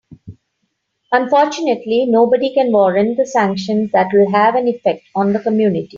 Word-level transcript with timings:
Unfortunately, 1.11 2.07
nobody 2.07 2.51
can 2.55 2.71
warrant 2.71 3.17
the 3.17 3.25
sanctions 3.27 3.91
that 3.91 4.09
will 4.11 4.31
have 4.31 4.55
an 4.55 4.67
effect 4.67 5.03
on 5.13 5.31
the 5.31 5.39
community. 5.39 5.89